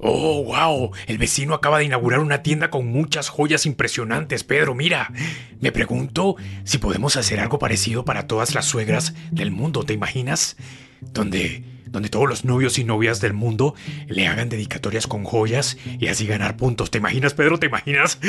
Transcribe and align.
Oh, 0.00 0.44
wow. 0.44 0.92
El 1.06 1.18
vecino 1.18 1.54
acaba 1.54 1.78
de 1.78 1.84
inaugurar 1.84 2.20
una 2.20 2.42
tienda 2.42 2.70
con 2.70 2.86
muchas 2.86 3.28
joyas 3.28 3.66
impresionantes, 3.66 4.44
Pedro. 4.44 4.74
Mira, 4.74 5.12
me 5.60 5.72
pregunto 5.72 6.36
si 6.64 6.78
podemos 6.78 7.16
hacer 7.16 7.40
algo 7.40 7.58
parecido 7.58 8.04
para 8.04 8.28
todas 8.28 8.54
las 8.54 8.64
suegras 8.64 9.14
del 9.32 9.50
mundo, 9.50 9.82
¿te 9.82 9.94
imaginas? 9.94 10.56
Donde, 11.00 11.64
donde 11.86 12.08
todos 12.10 12.28
los 12.28 12.44
novios 12.44 12.78
y 12.78 12.84
novias 12.84 13.20
del 13.20 13.32
mundo 13.32 13.74
le 14.06 14.28
hagan 14.28 14.48
dedicatorias 14.48 15.08
con 15.08 15.24
joyas 15.24 15.76
y 15.98 16.06
así 16.06 16.26
ganar 16.28 16.56
puntos. 16.56 16.92
¿Te 16.92 16.98
imaginas, 16.98 17.34
Pedro? 17.34 17.58
¿Te 17.58 17.66
imaginas? 17.66 18.20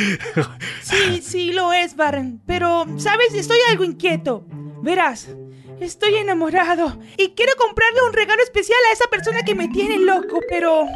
Sí, 0.82 1.22
sí, 1.22 1.52
lo 1.54 1.72
es, 1.72 1.96
Barren. 1.96 2.42
Pero, 2.48 2.88
¿sabes? 2.98 3.36
Estoy 3.36 3.60
algo 3.70 3.84
inquieto. 3.84 4.44
Verás, 4.82 5.30
estoy 5.80 6.16
enamorado 6.16 7.00
y 7.16 7.30
quiero 7.36 7.54
comprarle 7.58 8.02
un 8.08 8.14
regalo 8.14 8.42
especial 8.42 8.80
a 8.90 8.94
esa 8.94 9.08
persona 9.12 9.44
que 9.44 9.54
me 9.54 9.68
tiene 9.68 10.00
loco, 10.00 10.40
pero... 10.50 10.88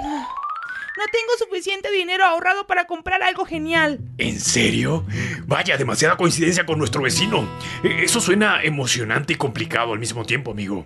No 0.96 1.06
tengo 1.12 1.34
suficiente 1.40 1.92
dinero 1.92 2.24
ahorrado 2.24 2.68
para 2.68 2.86
comprar 2.86 3.24
algo 3.24 3.46
genial. 3.46 4.00
¿En 4.20 4.40
serio? 4.40 5.04
Vaya, 5.48 5.76
demasiada 5.76 6.18
coincidencia 6.18 6.68
con 6.68 6.78
nuestro 6.78 7.02
vecino. 7.02 7.50
E, 7.84 8.04
Eso 8.04 8.22
suena 8.22 8.62
emocionante 8.62 9.34
y 9.34 9.36
complicado 9.36 9.94
al 9.94 10.00
mismo 10.00 10.24
tiempo, 10.24 10.52
amigo. 10.52 10.86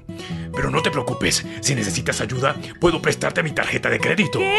Pero 0.55 0.70
no 0.71 0.81
te 0.81 0.91
preocupes, 0.91 1.45
si 1.59 1.75
necesitas 1.75 2.21
ayuda, 2.21 2.55
puedo 2.79 3.01
prestarte 3.01 3.43
mi 3.43 3.51
tarjeta 3.51 3.89
de 3.89 3.99
crédito. 3.99 4.39
¿Qué? 4.39 4.57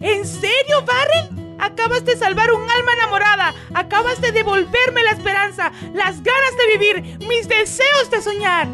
¿En 0.00 0.26
serio, 0.26 0.82
Barren? 0.84 1.56
Acabas 1.58 2.04
de 2.04 2.14
salvar 2.16 2.52
un 2.52 2.68
alma 2.68 2.92
enamorada. 2.92 3.54
Acabas 3.72 4.20
de 4.20 4.30
devolverme 4.32 5.04
la 5.04 5.12
esperanza, 5.12 5.72
las 5.94 6.22
ganas 6.22 6.56
de 6.58 6.76
vivir, 6.76 7.18
mis 7.26 7.48
deseos 7.48 8.10
de 8.10 8.20
soñar. 8.20 8.68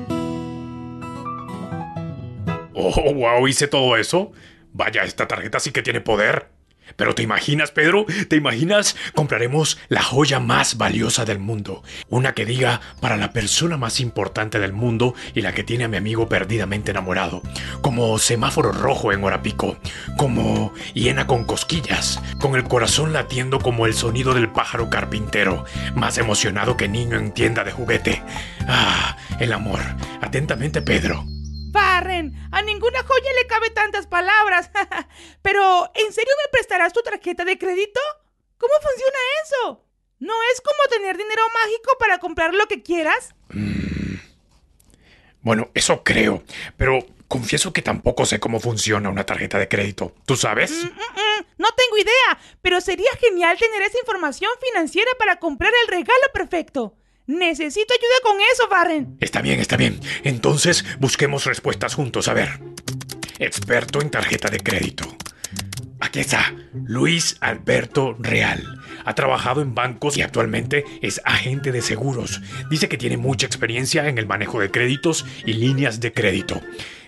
Oh, 2.74 3.12
wow, 3.14 3.46
hice 3.46 3.68
todo 3.68 3.96
eso. 3.96 4.32
Vaya, 4.72 5.04
esta 5.04 5.28
tarjeta 5.28 5.60
sí 5.60 5.72
que 5.72 5.82
tiene 5.82 6.00
poder. 6.00 6.58
Pero 6.96 7.14
¿te 7.14 7.22
imaginas, 7.22 7.70
Pedro? 7.70 8.06
¿Te 8.28 8.36
imaginas? 8.36 8.96
Compraremos 9.14 9.78
la 9.88 10.02
joya 10.02 10.40
más 10.40 10.76
valiosa 10.78 11.24
del 11.24 11.38
mundo. 11.38 11.82
Una 12.08 12.32
que 12.32 12.44
diga 12.44 12.80
para 13.00 13.16
la 13.16 13.32
persona 13.32 13.76
más 13.76 14.00
importante 14.00 14.58
del 14.58 14.72
mundo 14.72 15.14
y 15.34 15.42
la 15.42 15.52
que 15.52 15.64
tiene 15.64 15.84
a 15.84 15.88
mi 15.88 15.96
amigo 15.96 16.28
perdidamente 16.28 16.90
enamorado. 16.90 17.42
Como 17.82 18.18
semáforo 18.18 18.72
rojo 18.72 19.12
en 19.12 19.22
hora 19.24 19.42
pico. 19.42 19.76
Como 20.16 20.72
hiena 20.94 21.26
con 21.26 21.44
cosquillas. 21.44 22.20
Con 22.40 22.56
el 22.56 22.64
corazón 22.64 23.12
latiendo 23.12 23.58
como 23.58 23.86
el 23.86 23.94
sonido 23.94 24.34
del 24.34 24.50
pájaro 24.50 24.90
carpintero. 24.90 25.64
Más 25.94 26.18
emocionado 26.18 26.76
que 26.76 26.88
niño 26.88 27.18
en 27.18 27.32
tienda 27.32 27.64
de 27.64 27.72
juguete. 27.72 28.22
Ah, 28.66 29.16
el 29.38 29.52
amor. 29.52 29.80
Atentamente, 30.20 30.82
Pedro. 30.82 31.24
Barren, 31.78 32.34
a 32.50 32.60
ninguna 32.62 33.04
joya 33.04 33.32
le 33.40 33.46
cabe 33.46 33.70
tantas 33.70 34.08
palabras. 34.08 34.68
Pero, 35.42 35.88
¿en 35.94 36.12
serio 36.12 36.32
me 36.44 36.50
prestarás 36.50 36.92
tu 36.92 37.02
tarjeta 37.02 37.44
de 37.44 37.56
crédito? 37.56 38.00
¿Cómo 38.58 38.72
funciona 38.82 39.18
eso? 39.44 39.84
¿No 40.18 40.34
es 40.52 40.60
como 40.60 40.82
tener 40.90 41.16
dinero 41.16 41.42
mágico 41.62 41.92
para 42.00 42.18
comprar 42.18 42.52
lo 42.52 42.66
que 42.66 42.82
quieras? 42.82 43.32
Bueno, 45.40 45.70
eso 45.72 46.02
creo. 46.02 46.42
Pero 46.76 46.98
confieso 47.28 47.72
que 47.72 47.82
tampoco 47.82 48.26
sé 48.26 48.40
cómo 48.40 48.58
funciona 48.58 49.08
una 49.08 49.24
tarjeta 49.24 49.60
de 49.60 49.68
crédito. 49.68 50.12
¿Tú 50.26 50.34
sabes? 50.34 50.72
Mm, 50.72 50.86
mm, 50.86 50.88
mm, 50.88 51.44
no 51.58 51.68
tengo 51.76 51.96
idea, 51.96 52.40
pero 52.60 52.80
sería 52.80 53.10
genial 53.20 53.56
tener 53.56 53.82
esa 53.82 54.00
información 54.00 54.50
financiera 54.60 55.12
para 55.16 55.38
comprar 55.38 55.72
el 55.84 55.88
regalo 55.88 56.26
perfecto. 56.32 56.97
Necesito 57.28 57.92
ayuda 57.92 58.14
con 58.22 58.40
eso, 58.52 58.68
Barren. 58.70 59.16
Está 59.20 59.42
bien, 59.42 59.60
está 59.60 59.76
bien. 59.76 60.00
Entonces 60.24 60.84
busquemos 60.98 61.44
respuestas 61.44 61.94
juntos. 61.94 62.26
A 62.26 62.32
ver. 62.32 62.58
Experto 63.38 64.00
en 64.00 64.10
tarjeta 64.10 64.48
de 64.48 64.58
crédito. 64.58 65.04
Aquí 66.00 66.20
está. 66.20 66.54
Luis 66.72 67.36
Alberto 67.40 68.16
Real. 68.18 68.80
Ha 69.04 69.14
trabajado 69.14 69.60
en 69.60 69.74
bancos 69.74 70.16
y 70.16 70.22
actualmente 70.22 70.84
es 71.02 71.20
agente 71.24 71.70
de 71.70 71.82
seguros. 71.82 72.40
Dice 72.70 72.88
que 72.88 72.96
tiene 72.96 73.18
mucha 73.18 73.46
experiencia 73.46 74.08
en 74.08 74.16
el 74.16 74.26
manejo 74.26 74.58
de 74.60 74.70
créditos 74.70 75.26
y 75.44 75.52
líneas 75.52 76.00
de 76.00 76.14
crédito. 76.14 76.62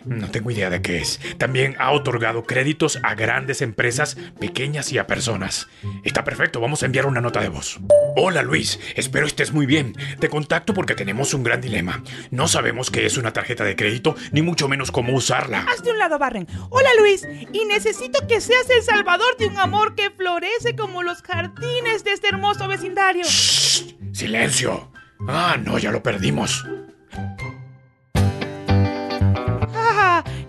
No 0.05 0.31
tengo 0.31 0.51
idea 0.51 0.71
de 0.71 0.83
qué 0.83 0.99
es. 0.99 1.21
También 1.39 1.77
ha 1.79 1.93
otorgado 1.93 2.45
créditos 2.45 2.99
a 3.03 3.15
grandes 3.15 3.63
empresas, 3.63 4.17
pequeñas 4.39 4.93
y 4.93 4.99
a 4.99 5.07
personas. 5.07 5.69
Está 6.05 6.25
perfecto, 6.25 6.61
vamos 6.61 6.83
a 6.83 6.87
enviar 6.87 7.07
una 7.07 7.21
nota 7.21 7.41
de 7.41 7.49
voz. 7.49 7.81
Hola 8.17 8.43
Luis, 8.43 8.81
espero 8.97 9.27
estés 9.27 9.53
muy 9.53 9.67
bien. 9.67 9.95
Te 10.19 10.29
contacto 10.29 10.75
porque 10.75 10.95
tenemos 10.95 11.35
un 11.35 11.43
gran 11.43 11.61
dilema. 11.61 12.03
No 12.31 12.49
sabemos 12.49 12.91
qué 12.91 13.07
es 13.07 13.17
una 13.17 13.33
tarjeta 13.33 13.65
de 13.65 13.77
crédito, 13.77 14.17
ni 14.33 14.43
mucho 14.43 14.69
menos 14.69 14.91
cómo 14.91 15.15
usarla. 15.15 15.67
Hazte 15.69 15.91
un 15.91 15.99
lado, 15.99 16.19
Barren. 16.19 16.47
Hola, 16.71 16.91
Luis. 16.99 17.27
Y 17.53 17.65
necesito 17.67 18.27
que 18.27 18.41
seas 18.41 18.69
el 18.71 18.83
salvador 18.83 19.37
de 19.39 19.47
un 19.47 19.59
amor 19.59 19.95
que 19.95 20.11
florece 20.11 20.77
como 20.77 21.03
los 21.03 21.23
jardines 21.23 22.05
de 22.05 22.13
este 22.13 22.29
hermoso 22.29 22.69
vecindario. 22.69 23.25
Shh, 23.25 23.97
¡Silencio! 24.13 24.91
Ah, 25.29 25.57
no, 25.63 25.79
ya 25.79 25.91
lo 25.91 26.03
perdimos. 26.03 26.65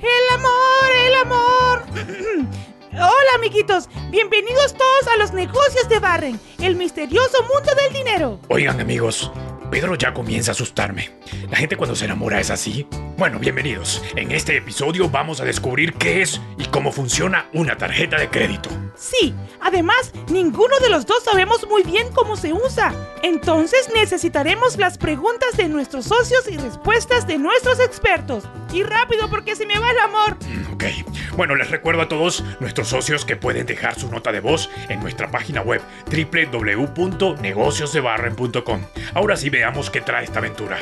¡El 0.01 0.35
amor! 0.39 0.91
¡El 1.05 1.15
amor! 1.15 1.83
Hola, 2.93 3.35
amiguitos. 3.35 3.87
Bienvenidos 4.09 4.73
todos 4.73 5.07
a 5.07 5.17
los 5.17 5.31
negocios 5.31 5.87
de 5.89 5.99
Barren, 5.99 6.39
el 6.59 6.75
misterioso 6.75 7.43
mundo 7.43 7.71
del 7.75 7.93
dinero. 7.93 8.39
Oigan 8.49 8.79
amigos, 8.79 9.31
Pedro 9.71 9.95
ya 9.95 10.13
comienza 10.13 10.51
a 10.51 10.53
asustarme. 10.53 11.11
La 11.49 11.55
gente 11.55 11.77
cuando 11.77 11.95
se 11.95 12.03
enamora 12.03 12.41
es 12.41 12.49
así. 12.49 12.85
Bueno, 13.17 13.39
bienvenidos. 13.39 14.03
En 14.17 14.31
este 14.31 14.57
episodio 14.57 15.09
vamos 15.09 15.39
a 15.39 15.45
descubrir 15.45 15.93
qué 15.93 16.21
es 16.21 16.41
y 16.57 16.65
cómo 16.65 16.91
funciona 16.91 17.47
una 17.53 17.77
tarjeta 17.77 18.19
de 18.19 18.27
crédito. 18.27 18.69
Sí, 18.97 19.33
además, 19.61 20.11
ninguno 20.29 20.77
de 20.79 20.89
los 20.89 21.05
dos 21.05 21.23
sabemos 21.23 21.65
muy 21.69 21.83
bien 21.83 22.09
cómo 22.13 22.35
se 22.35 22.51
usa. 22.51 22.93
Entonces 23.23 23.89
necesitaremos 23.93 24.77
las 24.77 24.97
preguntas 24.97 25.55
de 25.55 25.69
nuestros 25.69 26.05
socios 26.05 26.49
y 26.51 26.57
respuestas 26.57 27.25
de 27.25 27.37
nuestros 27.37 27.79
expertos. 27.79 28.43
Y 28.73 28.83
rápido 28.83 29.29
porque 29.29 29.55
se 29.55 29.65
me 29.65 29.79
va 29.79 29.91
el 29.91 29.99
amor. 29.99 30.37
Mm, 30.45 30.71
Ok, 30.81 30.87
bueno, 31.35 31.55
les 31.55 31.69
recuerdo 31.69 32.01
a 32.01 32.07
todos 32.07 32.43
nuestros 32.59 32.87
socios 32.87 33.23
que 33.23 33.35
pueden 33.35 33.67
dejar 33.67 33.99
su 33.99 34.09
nota 34.09 34.31
de 34.31 34.39
voz 34.39 34.67
en 34.89 34.99
nuestra 34.99 35.29
página 35.29 35.61
web 35.61 35.79
www.negociosdebarren.com. 36.07 38.81
Ahora 39.13 39.37
sí 39.37 39.51
veamos 39.61 39.91
qué 39.91 40.01
trae 40.01 40.23
esta 40.23 40.39
aventura. 40.39 40.79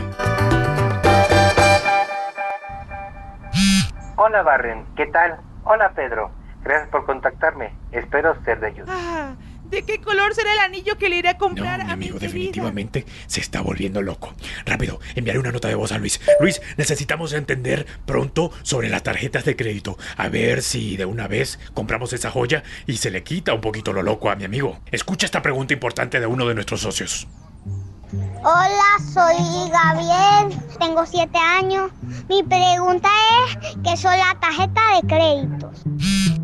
Hola 4.16 4.42
Barren, 4.42 4.86
¿qué 4.96 5.06
tal? 5.08 5.38
Hola 5.66 5.92
Pedro, 5.94 6.32
gracias 6.64 6.88
por 6.88 7.06
contactarme. 7.06 7.74
Espero 7.92 8.42
ser 8.46 8.62
de 8.62 8.68
ayuda. 8.68 8.86
Ah, 8.88 9.36
¿de 9.66 9.84
qué 9.84 10.00
color 10.00 10.34
será 10.34 10.54
el 10.54 10.60
anillo 10.60 10.98
que 10.98 11.10
le 11.10 11.18
iré 11.18 11.28
a 11.28 11.34
No, 11.34 11.40
comprar 11.40 11.80
mi 11.80 11.84
a 11.84 11.86
mi 11.88 11.92
amigo 11.92 12.20
querida? 12.20 12.28
definitivamente 12.32 13.06
se 13.28 13.42
está 13.42 13.60
volviendo 13.60 14.02
loco. 14.02 14.34
Rápido, 14.66 15.02
enviaré 15.14 15.40
una 15.40 15.52
nota 15.52 15.68
de 15.68 15.76
voz 15.76 15.92
a 15.92 15.98
Luis. 15.98 16.22
Luis, 16.40 16.62
necesitamos 16.78 17.34
entender 17.34 17.86
pronto 18.06 18.50
sobre 18.62 18.88
las 18.88 19.04
tarjetas 19.04 19.44
de 19.44 19.58
crédito. 19.58 19.98
A 20.16 20.30
ver 20.30 20.62
si 20.62 20.96
de 20.96 21.04
una 21.04 21.28
vez 21.28 21.60
compramos 21.74 22.14
esa 22.14 22.32
joya 22.32 22.64
y 22.88 22.96
se 22.96 23.12
le 23.12 23.24
quita 23.24 23.54
un 23.54 23.60
poquito 23.60 23.92
lo 23.92 24.04
loco 24.04 24.30
a 24.32 24.38
mi 24.38 24.46
amigo. 24.46 24.80
Escucha 24.90 25.26
esta 25.26 25.42
pregunta 25.42 25.74
importante 25.74 26.22
de 26.22 26.28
uno 26.28 26.48
de 26.48 26.56
nuestros 26.56 26.80
socios. 26.80 27.28
Hola, 28.12 28.98
soy 29.14 29.36
Gabriel, 29.70 30.60
tengo 30.80 31.06
7 31.06 31.38
años. 31.38 31.92
Mi 32.28 32.42
pregunta 32.42 33.08
es, 33.46 33.78
¿qué 33.84 33.96
son 33.98 34.18
las 34.18 34.40
tarjetas 34.40 34.84
de 35.00 35.08
créditos? 35.08 35.84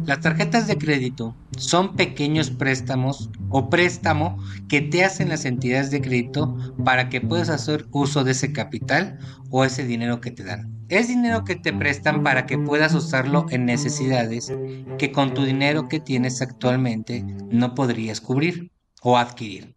Las 0.05 0.19
tarjetas 0.21 0.67
de 0.67 0.77
crédito 0.77 1.35
son 1.57 1.95
pequeños 1.95 2.51
préstamos 2.51 3.31
o 3.49 3.67
préstamo 3.67 4.37
que 4.69 4.81
te 4.81 5.03
hacen 5.03 5.29
las 5.29 5.45
entidades 5.45 5.89
de 5.89 6.01
crédito 6.01 6.55
para 6.83 7.09
que 7.09 7.19
puedas 7.19 7.49
hacer 7.49 7.87
uso 7.89 8.23
de 8.23 8.33
ese 8.33 8.53
capital 8.53 9.17
o 9.49 9.65
ese 9.65 9.83
dinero 9.85 10.21
que 10.21 10.29
te 10.29 10.43
dan. 10.43 10.71
Es 10.89 11.07
dinero 11.07 11.45
que 11.45 11.55
te 11.55 11.73
prestan 11.73 12.21
para 12.21 12.45
que 12.45 12.59
puedas 12.59 12.93
usarlo 12.93 13.47
en 13.49 13.65
necesidades 13.65 14.53
que 14.99 15.11
con 15.11 15.33
tu 15.33 15.43
dinero 15.43 15.87
que 15.87 15.99
tienes 15.99 16.43
actualmente 16.43 17.23
no 17.49 17.73
podrías 17.73 18.21
cubrir 18.21 18.71
o 19.01 19.17
adquirir. 19.17 19.75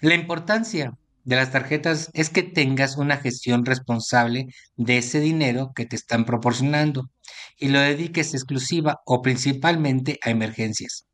La 0.00 0.14
importancia 0.14 0.94
de 1.24 1.36
las 1.36 1.52
tarjetas 1.52 2.10
es 2.14 2.30
que 2.30 2.42
tengas 2.42 2.96
una 2.96 3.16
gestión 3.16 3.64
responsable 3.64 4.46
de 4.76 4.98
ese 4.98 5.20
dinero 5.20 5.72
que 5.74 5.86
te 5.86 5.96
están 5.96 6.24
proporcionando 6.24 7.10
y 7.58 7.68
lo 7.68 7.80
dediques 7.80 8.34
exclusiva 8.34 9.00
o 9.04 9.22
principalmente 9.22 10.18
a 10.22 10.30
emergencias. 10.30 11.06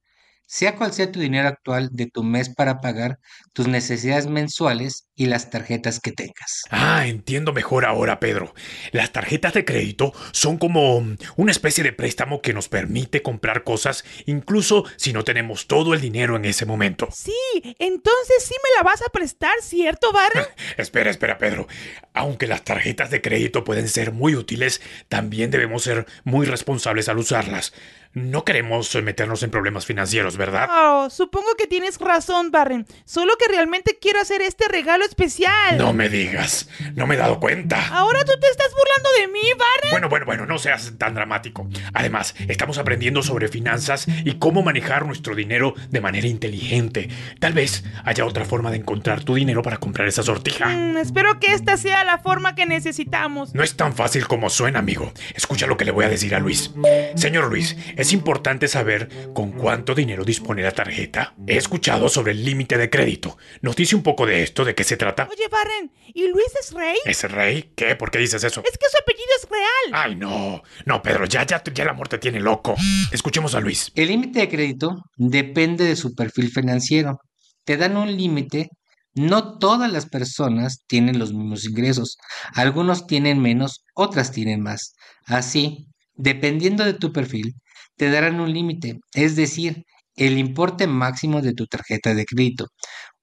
Sea 0.47 0.77
cual 0.77 0.93
sea 0.93 1.11
tu 1.11 1.19
dinero 1.21 1.49
actual 1.49 1.91
de 1.93 2.07
tu 2.07 2.23
mes 2.23 2.55
para 2.55 2.81
pagar 2.81 3.19
tus 3.53 3.67
necesidades 3.67 4.29
mensuales, 4.29 5.06
y 5.17 5.27
las 5.27 5.49
tarjetas 5.51 5.99
que 5.99 6.13
tengas. 6.13 6.65
Ah, 6.71 7.07
entiendo 7.07 7.55
mejor 7.55 7.87
ahora, 7.87 8.21
Pedro. 8.21 8.55
Las 8.93 9.13
tarjetas 9.13 9.55
de 9.55 9.65
crédito 9.65 10.13
son 10.33 10.59
como 10.59 10.99
una 11.37 11.51
especie 11.51 11.83
de 11.83 11.95
préstamo 11.95 12.43
que 12.43 12.53
nos 12.53 12.69
permite 12.69 13.23
comprar 13.23 13.65
cosas 13.65 14.05
incluso 14.27 14.85
si 14.97 15.15
no 15.15 15.25
tenemos 15.25 15.67
todo 15.67 15.95
el 15.95 16.03
dinero 16.03 16.37
en 16.37 16.45
ese 16.45 16.67
momento. 16.67 17.09
Sí, 17.13 17.33
entonces 17.79 18.45
sí 18.45 18.55
me 18.63 18.77
la 18.77 18.83
vas 18.83 19.01
a 19.03 19.11
prestar, 19.11 19.55
¿cierto, 19.63 20.13
Barren? 20.13 20.45
espera, 20.77 21.11
espera, 21.11 21.39
Pedro. 21.39 21.67
Aunque 22.13 22.47
las 22.47 22.63
tarjetas 22.63 23.11
de 23.11 23.23
crédito 23.23 23.65
pueden 23.65 23.89
ser 23.89 24.13
muy 24.13 24.35
útiles, 24.35 24.83
también 25.09 25.51
debemos 25.51 25.83
ser 25.83 26.07
muy 26.25 26.47
responsables 26.47 27.09
al 27.09 27.19
usarlas. 27.19 27.73
No 28.13 28.47
queremos 28.47 28.95
meternos 29.03 29.43
en 29.43 29.51
problemas 29.51 29.85
financieros, 29.85 30.39
¿verdad? 30.39 30.69
Oh, 30.71 31.11
supongo 31.11 31.55
que 31.59 31.67
tienes 31.67 31.99
razón, 31.99 32.51
Barren. 32.51 32.87
Solo 33.05 33.37
que 33.37 33.47
realmente 33.47 33.99
quiero 34.01 34.21
hacer 34.21 34.41
este 34.41 34.69
regalo 34.69 35.06
especial. 35.07 35.79
No 35.79 35.93
me 35.93 36.09
digas. 36.09 36.69
No 36.95 37.07
me 37.07 37.15
he 37.15 37.19
dado 37.19 37.41
cuenta. 37.41 37.89
Ahora 37.89 38.25
tú 38.25 38.33
te 38.41 38.49
estás 38.49 38.71
burlando 38.73 39.09
de 39.21 39.29
mí, 39.29 39.49
Barren. 39.59 39.91
Bueno, 39.91 40.09
bueno, 40.09 40.27
bueno, 40.27 40.47
no 40.47 40.59
seas 40.59 40.93
tan 40.99 41.15
dramático. 41.15 41.69
Además, 41.95 42.35
estamos 42.49 42.79
aprendiendo 42.79 43.23
sobre 43.23 43.49
finanzas 43.49 44.07
y 44.25 44.35
cómo 44.35 44.63
manejar 44.63 45.07
nuestro 45.07 45.35
dinero 45.35 45.75
de 45.91 46.01
manera 46.01 46.27
inteligente. 46.27 47.09
Tal 47.41 47.53
vez 47.53 47.85
haya 48.05 48.25
otra 48.25 48.45
forma 48.45 48.71
de 48.71 48.79
encontrar 48.79 49.25
tu 49.25 49.35
dinero 49.35 49.63
para 49.63 49.79
comprar 49.79 50.09
esa 50.09 50.23
sortija. 50.23 50.67
Mm, 50.69 50.99
espero 50.99 51.39
que 51.41 51.53
esta 51.53 51.77
sea 51.77 52.05
la 52.05 52.19
forma 52.19 52.55
que 52.55 52.67
necesitamos. 52.67 53.55
No 53.55 53.63
es 53.63 53.77
tan 53.77 53.95
fácil 53.95 54.27
como 54.27 54.51
suena, 54.51 54.79
amigo. 54.81 55.13
Escucha 55.35 55.67
lo 55.67 55.77
que 55.77 55.85
le 55.85 55.91
voy 55.93 56.05
a 56.05 56.09
decir 56.09 56.35
a 56.35 56.41
Luis. 56.41 56.73
Señor 57.15 57.49
Luis, 57.49 57.77
es 57.97 58.13
importante 58.13 58.69
saber 58.69 59.09
con 59.35 59.53
cuánto 59.53 59.95
dinero 59.95 60.25
dispone 60.25 60.63
la 60.63 60.73
tarjeta. 60.73 61.35
He 61.47 61.57
escuchado 61.57 62.09
sobre 62.09 62.33
el 62.33 62.45
límite 62.45 62.79
de 62.79 62.91
crédito. 62.91 63.39
¿Nos 63.61 63.77
dice 63.77 63.97
un 63.97 64.03
poco 64.03 64.27
de 64.27 64.43
esto? 64.43 64.65
¿De 64.65 64.75
qué 64.75 64.85
se 64.85 64.96
trata? 64.97 65.29
Oye, 65.31 65.49
Barren, 65.49 65.93
¿y 66.15 66.29
Luis 66.29 66.53
es 66.61 66.73
rey? 66.73 66.97
¿Es 67.05 67.23
rey? 67.31 67.73
¿Qué? 67.77 67.97
¿Por 67.97 68.11
qué 68.11 68.19
dices 68.19 68.43
eso? 68.45 68.63
Es 68.65 68.79
que 68.79 68.87
su 68.91 68.99
apellido 68.99 69.27
es 69.41 69.49
real. 69.49 69.93
Ay, 69.93 70.17
no. 70.17 70.63
No, 70.85 71.03
Pedro, 71.03 71.27
ya, 71.27 71.45
ya, 71.45 71.63
ya 71.63 71.83
el 71.83 71.89
amor 71.89 72.09
te 72.09 72.19
tiene 72.19 72.41
loco. 72.41 72.75
Escuchemos 73.13 73.55
a 73.55 73.61
Luis. 73.61 73.91
El 73.95 74.09
límite 74.09 74.41
de 74.41 74.49
crédito 74.49 75.05
depende 75.17 75.85
de 75.85 75.97
su 75.97 76.15
perfil 76.15 76.51
financiero. 76.51 77.21
Te 77.65 77.77
dan 77.77 77.97
un 77.97 78.17
límite 78.17 78.69
no 79.17 79.59
todas 79.59 79.91
las 79.91 80.07
personas 80.07 80.85
tienen 80.87 81.19
los 81.19 81.33
mismos 81.33 81.65
ingresos. 81.65 82.19
Algunos 82.53 83.07
tienen 83.07 83.41
menos, 83.41 83.83
otras 83.95 84.31
tienen 84.31 84.61
más. 84.61 84.95
Así, 85.25 85.89
dependiendo 86.15 86.85
de 86.85 86.93
tu 86.93 87.13
perfil, 87.13 87.55
te 87.97 88.11
darán 88.11 88.41
un 88.41 88.53
límite, 88.53 89.01
es 89.15 89.35
decir, 89.35 89.85
el 90.17 90.37
importe 90.37 90.87
máximo 90.87 91.41
de 91.41 91.55
tu 91.55 91.67
tarjeta 91.67 92.15
de 92.15 92.27
crédito. 92.27 92.67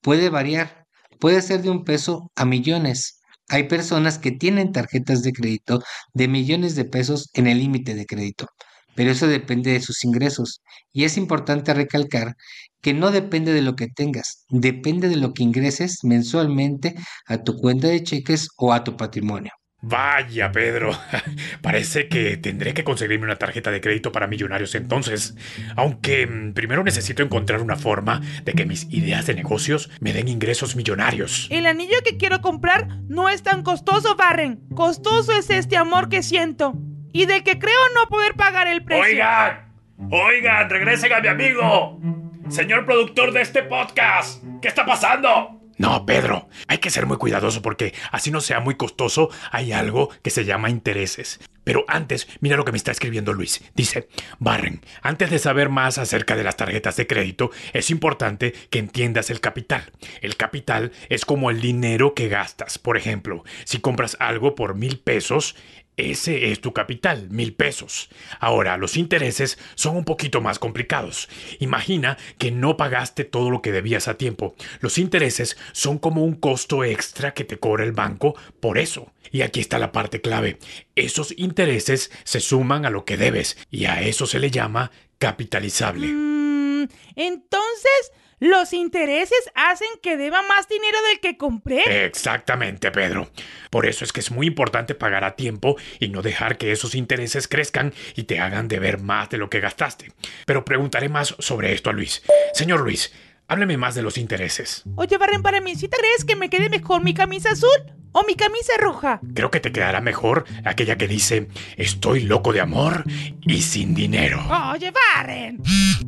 Puede 0.02 0.30
variar, 0.30 0.83
puede 1.24 1.42
ser 1.42 1.62
de 1.62 1.70
un 1.70 1.86
peso 1.86 2.34
a 2.36 2.44
millones. 2.44 3.22
Hay 3.48 3.70
personas 3.70 4.20
que 4.20 4.32
tienen 4.32 4.74
tarjetas 4.74 5.24
de 5.24 5.32
crédito 5.32 5.82
de 6.14 6.28
millones 6.28 6.76
de 6.76 6.84
pesos 6.84 7.30
en 7.34 7.48
el 7.48 7.60
límite 7.60 7.96
de 7.96 8.06
crédito, 8.06 8.48
pero 8.94 9.10
eso 9.10 9.28
depende 9.28 9.72
de 9.72 9.80
sus 9.80 10.04
ingresos. 10.04 10.62
Y 10.92 11.06
es 11.06 11.16
importante 11.16 11.74
recalcar 11.74 12.36
que 12.82 12.94
no 12.94 13.10
depende 13.10 13.54
de 13.54 13.62
lo 13.62 13.78
que 13.78 13.88
tengas, 13.88 14.44
depende 14.50 15.08
de 15.08 15.16
lo 15.16 15.34
que 15.34 15.44
ingreses 15.44 16.00
mensualmente 16.04 16.94
a 17.26 17.38
tu 17.42 17.56
cuenta 17.56 17.88
de 17.88 18.04
cheques 18.04 18.50
o 18.58 18.74
a 18.74 18.84
tu 18.84 18.98
patrimonio. 18.98 19.54
Vaya, 19.86 20.50
Pedro. 20.54 20.92
Parece 21.62 22.08
que 22.08 22.38
tendré 22.38 22.74
que 22.74 22.86
conseguirme 22.86 23.26
una 23.26 23.36
tarjeta 23.36 23.70
de 23.70 23.82
crédito 23.82 24.14
para 24.14 24.28
millonarios 24.28 24.76
entonces. 24.76 25.36
Aunque 25.76 26.26
mm, 26.26 26.54
primero 26.54 26.86
necesito 26.86 27.22
encontrar 27.22 27.62
una 27.62 27.76
forma 27.76 28.22
de 28.46 28.54
que 28.54 28.66
mis 28.66 28.86
ideas 28.94 29.26
de 29.26 29.34
negocios 29.36 29.92
me 30.00 30.14
den 30.14 30.30
ingresos 30.30 30.78
millonarios. 30.78 31.50
El 31.52 31.66
anillo 31.66 31.98
que 32.06 32.16
quiero 32.16 32.40
comprar 32.40 32.88
no 33.10 33.28
es 33.28 33.44
tan 33.44 33.62
costoso, 33.62 34.16
Barren. 34.16 34.62
Costoso 34.74 35.34
es 35.34 35.50
este 35.50 35.76
amor 35.76 36.08
que 36.08 36.24
siento. 36.24 36.76
Y 37.12 37.26
del 37.26 37.44
que 37.44 37.60
creo 37.60 37.80
no 37.94 38.08
poder 38.08 38.36
pagar 38.36 38.68
el 38.68 38.86
precio. 38.86 39.04
Oigan, 39.04 39.74
oigan, 40.10 40.70
regresen 40.70 41.12
a 41.12 41.20
mi 41.20 41.28
amigo. 41.28 42.00
Señor 42.48 42.86
productor 42.86 43.34
de 43.34 43.42
este 43.42 43.64
podcast, 43.64 44.42
¿qué 44.62 44.70
está 44.70 44.86
pasando? 44.86 45.63
No, 45.78 46.06
Pedro, 46.06 46.48
hay 46.68 46.78
que 46.78 46.90
ser 46.90 47.06
muy 47.06 47.18
cuidadoso 47.18 47.62
porque 47.62 47.94
así 48.12 48.32
no 48.32 48.42
sea 48.42 48.60
muy 48.60 48.76
costoso, 48.76 49.30
hay 49.52 49.72
algo 49.72 50.10
que 50.22 50.30
se 50.30 50.46
llama 50.46 50.70
intereses. 50.70 51.40
Pero 51.64 51.86
antes, 51.88 52.28
mira 52.42 52.58
lo 52.58 52.66
que 52.66 52.72
me 52.72 52.78
está 52.78 52.92
escribiendo 52.92 53.34
Luis. 53.34 53.62
Dice, 53.74 54.10
Barren, 54.40 54.82
antes 55.02 55.30
de 55.30 55.40
saber 55.40 55.70
más 55.70 55.98
acerca 55.98 56.36
de 56.36 56.44
las 56.44 56.58
tarjetas 56.58 56.98
de 56.98 57.08
crédito, 57.08 57.52
es 57.72 57.90
importante 57.90 58.54
que 58.70 58.80
entiendas 58.80 59.30
el 59.30 59.40
capital. 59.40 59.92
El 60.22 60.36
capital 60.36 60.92
es 61.10 61.26
como 61.26 61.50
el 61.50 61.62
dinero 61.62 62.14
que 62.14 62.28
gastas. 62.28 62.78
Por 62.78 62.98
ejemplo, 62.98 63.44
si 63.64 63.80
compras 63.80 64.18
algo 64.20 64.56
por 64.56 64.76
mil 64.76 65.00
pesos, 65.00 65.56
ese 65.98 66.52
es 66.52 66.60
tu 66.60 66.74
capital, 66.74 67.30
mil 67.30 67.54
pesos. 67.54 68.10
Ahora, 68.40 68.78
los 68.78 68.98
intereses 68.98 69.60
son 69.76 69.96
un 69.96 70.06
poquito 70.06 70.42
más 70.42 70.58
complicados. 70.58 71.30
Imagina 71.60 72.18
que 72.38 72.52
no 72.52 72.78
pagaste 72.78 73.24
todo 73.26 73.52
lo 73.52 73.62
que 73.62 73.72
debías 73.72 74.08
a 74.08 74.18
tiempo. 74.18 74.56
Los 74.80 74.98
intereses 74.98 75.58
son 75.72 76.00
como 76.00 76.24
un 76.24 76.36
costo 76.36 76.84
extra 76.84 77.34
que 77.34 77.44
te 77.44 77.58
cobra 77.58 77.84
el 77.84 77.92
banco 77.92 78.36
por 78.60 78.78
eso. 78.78 79.12
Y 79.32 79.42
aquí 79.42 79.60
está 79.60 79.80
la 79.80 79.92
parte 79.92 80.22
clave. 80.22 80.58
Esos 80.96 81.34
intereses 81.38 82.12
se 82.24 82.40
suman 82.40 82.86
a 82.86 82.90
lo 82.90 83.06
que 83.06 83.18
debes 83.18 83.58
y 83.70 83.86
a 83.86 84.02
eso 84.02 84.26
se 84.26 84.40
le 84.40 84.52
llama 84.52 84.92
capitalizable. 85.20 86.08
Mm, 86.08 86.88
entonces, 87.16 88.12
¿Los 88.44 88.74
intereses 88.74 89.50
hacen 89.56 89.88
que 90.02 90.18
deba 90.18 90.42
más 90.42 90.68
dinero 90.68 90.98
del 91.08 91.22
que 91.22 91.38
compré? 91.38 92.04
Exactamente, 92.04 92.92
Pedro. 92.92 93.30
Por 93.70 93.86
eso 93.86 94.04
es 94.04 94.12
que 94.12 94.20
es 94.20 94.32
muy 94.32 94.48
importante 94.48 94.96
pagar 94.96 95.24
a 95.24 95.38
tiempo 95.38 95.78
y 95.98 96.10
no 96.10 96.22
dejar 96.22 96.58
que 96.58 96.74
esos 96.74 96.94
intereses 96.94 97.48
crezcan 97.48 97.94
y 98.18 98.24
te 98.24 98.42
hagan 98.42 98.68
deber 98.68 99.00
más 99.00 99.30
de 99.30 99.38
lo 99.38 99.50
que 99.50 99.62
gastaste. 99.62 100.12
Pero 100.46 100.66
preguntaré 100.66 101.08
más 101.08 101.38
sobre 101.40 101.72
esto 101.72 101.90
a 101.90 101.94
Luis. 101.94 102.22
Señor 102.54 102.82
Luis, 102.82 103.14
hábleme 103.48 103.78
más 103.78 103.96
de 103.96 104.02
los 104.02 104.18
intereses. 104.18 104.84
Oye, 104.96 105.18
Barren, 105.18 105.42
para 105.42 105.62
mí, 105.62 105.76
¿sí 105.76 105.88
te 105.88 105.98
crees 105.98 106.26
que 106.26 106.36
me 106.36 106.50
quede 106.50 106.70
mejor 106.70 107.04
mi 107.04 107.14
camisa 107.14 107.52
azul? 107.52 107.70
¿O 108.16 108.24
mi 108.28 108.36
camisa 108.36 108.74
roja? 108.80 109.20
Creo 109.34 109.50
que 109.50 109.60
te 109.60 109.72
quedará 109.72 110.00
mejor 110.00 110.46
aquella 110.66 110.98
que 110.98 111.08
dice, 111.08 111.48
estoy 111.78 112.22
loco 112.22 112.54
de 112.54 112.62
amor 112.62 113.04
y 113.42 113.62
sin 113.64 113.96
dinero. 113.96 114.40
Oye, 114.72 114.92
Barren. 114.92 115.60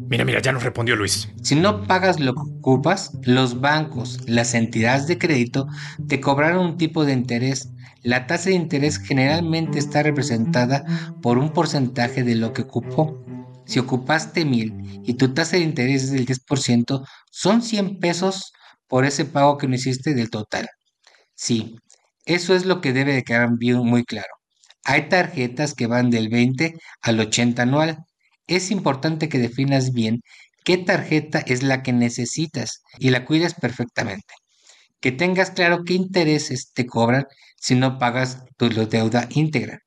Mira, 0.08 0.24
mira, 0.24 0.40
ya 0.40 0.52
nos 0.52 0.62
respondió 0.62 0.96
Luis. 0.96 1.30
Si 1.42 1.56
no 1.56 1.88
pagas 1.88 2.20
lo 2.20 2.36
que 2.36 2.42
ocupas, 2.42 3.18
los 3.24 3.60
bancos, 3.60 4.20
las 4.28 4.54
entidades 4.54 5.08
de 5.08 5.18
crédito, 5.18 5.68
te 6.08 6.22
cobrarán 6.22 6.60
un 6.60 6.78
tipo 6.78 7.06
de 7.06 7.14
interés. 7.14 7.72
La 8.04 8.28
tasa 8.28 8.52
de 8.52 8.56
interés 8.56 9.00
generalmente 9.00 9.80
está 9.80 10.04
representada 10.04 10.86
por 11.24 11.40
un 11.40 11.54
porcentaje 11.54 12.24
de 12.24 12.36
lo 12.36 12.54
que 12.54 12.62
ocupó. 12.62 13.25
Si 13.66 13.80
ocupaste 13.80 14.46
mil 14.46 14.74
y 15.04 15.16
tu 15.16 15.34
tasa 15.34 15.58
de 15.58 15.64
interés 15.64 16.04
es 16.04 16.12
del 16.12 16.26
10%, 16.26 17.06
son 17.32 17.62
100 17.62 18.00
pesos 18.00 18.54
por 18.88 19.06
ese 19.06 19.26
pago 19.26 19.58
que 19.58 19.68
no 19.68 19.76
hiciste 19.76 20.14
del 20.14 20.30
total. 20.30 20.68
Sí, 21.36 21.76
eso 22.26 22.56
es 22.56 22.66
lo 22.66 22.82
que 22.82 22.94
debe 22.94 23.14
de 23.14 23.24
quedar 23.24 23.50
muy 23.52 24.04
claro. 24.06 24.34
Hay 24.84 25.10
tarjetas 25.10 25.74
que 25.74 25.88
van 25.88 26.10
del 26.12 26.30
20 26.30 26.76
al 27.02 27.20
80 27.20 27.64
anual. 27.64 27.98
Es 28.48 28.72
importante 28.72 29.30
que 29.30 29.40
definas 29.40 29.94
bien 29.94 30.22
qué 30.64 30.78
tarjeta 30.78 31.40
es 31.40 31.64
la 31.64 31.84
que 31.84 31.94
necesitas 31.94 32.84
y 33.00 33.10
la 33.10 33.26
cuides 33.26 33.56
perfectamente. 33.56 34.34
Que 35.02 35.12
tengas 35.12 35.52
claro 35.52 35.84
qué 35.86 35.94
intereses 35.94 36.72
te 36.74 36.86
cobran 36.86 37.26
si 37.58 37.76
no 37.76 38.00
pagas 38.00 38.44
tu 38.58 38.70
deuda 38.70 39.28
íntegra 39.32 39.85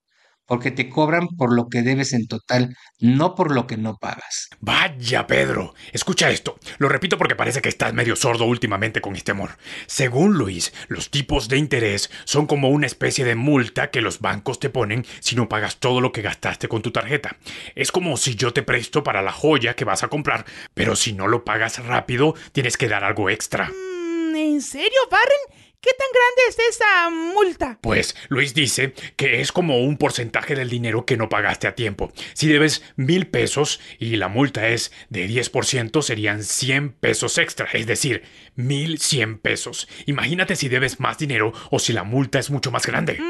porque 0.48 0.70
te 0.70 0.88
cobran 0.88 1.28
por 1.36 1.54
lo 1.54 1.68
que 1.68 1.82
debes 1.82 2.14
en 2.14 2.26
total, 2.26 2.74
no 2.98 3.34
por 3.34 3.54
lo 3.54 3.66
que 3.66 3.76
no 3.76 3.98
pagas. 3.98 4.48
Vaya, 4.60 5.26
Pedro, 5.26 5.74
escucha 5.92 6.30
esto. 6.30 6.58
Lo 6.78 6.88
repito 6.88 7.18
porque 7.18 7.36
parece 7.36 7.60
que 7.60 7.68
estás 7.68 7.92
medio 7.92 8.16
sordo 8.16 8.46
últimamente 8.46 9.02
con 9.02 9.14
este 9.14 9.32
amor. 9.32 9.58
Según 9.86 10.38
Luis, 10.38 10.72
los 10.88 11.10
tipos 11.10 11.48
de 11.48 11.58
interés 11.58 12.10
son 12.24 12.46
como 12.46 12.70
una 12.70 12.86
especie 12.86 13.26
de 13.26 13.34
multa 13.34 13.90
que 13.90 14.00
los 14.00 14.20
bancos 14.20 14.58
te 14.58 14.70
ponen 14.70 15.04
si 15.20 15.36
no 15.36 15.48
pagas 15.48 15.76
todo 15.76 16.00
lo 16.00 16.12
que 16.12 16.22
gastaste 16.22 16.66
con 16.66 16.80
tu 16.80 16.90
tarjeta. 16.90 17.36
Es 17.74 17.92
como 17.92 18.16
si 18.16 18.34
yo 18.34 18.54
te 18.54 18.62
presto 18.62 19.04
para 19.04 19.20
la 19.20 19.32
joya 19.32 19.74
que 19.74 19.84
vas 19.84 20.02
a 20.02 20.08
comprar, 20.08 20.46
pero 20.72 20.96
si 20.96 21.12
no 21.12 21.28
lo 21.28 21.44
pagas 21.44 21.84
rápido, 21.84 22.34
tienes 22.52 22.78
que 22.78 22.88
dar 22.88 23.04
algo 23.04 23.28
extra. 23.28 23.68
Mm, 23.68 24.34
¿En 24.34 24.62
serio, 24.62 24.98
Barren? 25.10 25.57
¿Qué 25.80 25.90
tan 25.96 26.08
grande 26.12 26.42
es 26.48 26.76
esa 26.76 27.10
multa? 27.10 27.78
Pues 27.80 28.16
Luis 28.28 28.52
dice 28.52 28.94
que 29.14 29.40
es 29.40 29.52
como 29.52 29.78
un 29.78 29.96
porcentaje 29.96 30.56
del 30.56 30.68
dinero 30.68 31.06
que 31.06 31.16
no 31.16 31.28
pagaste 31.28 31.68
a 31.68 31.76
tiempo. 31.76 32.12
Si 32.34 32.48
debes 32.48 32.82
mil 32.96 33.28
pesos 33.28 33.78
y 34.00 34.16
la 34.16 34.26
multa 34.26 34.68
es 34.68 34.90
de 35.08 35.28
10%, 35.28 36.02
serían 36.02 36.42
100 36.42 36.94
pesos 36.94 37.38
extra, 37.38 37.68
es 37.72 37.86
decir, 37.86 38.24
mil 38.56 38.98
cien 38.98 39.38
pesos. 39.38 39.86
Imagínate 40.06 40.56
si 40.56 40.68
debes 40.68 40.98
más 40.98 41.16
dinero 41.16 41.52
o 41.70 41.78
si 41.78 41.92
la 41.92 42.02
multa 42.02 42.40
es 42.40 42.50
mucho 42.50 42.72
más 42.72 42.84
grande. 42.84 43.20